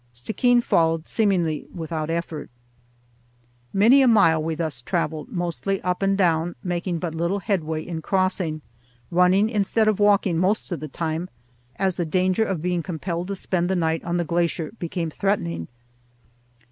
Stickeen 0.15 0.61
followed 0.63 1.07
seemingly 1.07 1.67
without 1.71 2.09
effort. 2.09 2.49
Many 3.71 4.01
a 4.01 4.07
mile 4.07 4.41
we 4.41 4.55
thus 4.55 4.81
traveled, 4.81 5.29
mostly 5.29 5.79
up 5.83 6.01
and 6.01 6.17
down, 6.17 6.55
making 6.63 6.97
but 6.97 7.13
little 7.13 7.35
real 7.37 7.45
headway 7.45 7.85
in 7.85 8.01
crossing, 8.01 8.61
running 9.11 9.47
instead 9.47 9.87
of 9.87 9.99
walking 9.99 10.39
most 10.39 10.71
of 10.71 10.79
the 10.79 10.87
time 10.87 11.29
as 11.75 11.97
the 11.97 12.03
danger 12.07 12.43
of 12.43 12.63
being 12.63 12.81
compelled 12.81 13.27
to 13.27 13.35
spend 13.35 13.69
the 13.69 13.75
night 13.75 14.03
on 14.03 14.17
the 14.17 14.25
glacier 14.25 14.71
became 14.79 15.11
threatening. 15.11 15.67